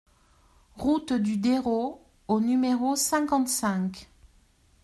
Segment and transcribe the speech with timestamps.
[0.77, 4.09] Route du Dérot au numéro cinquante-cinq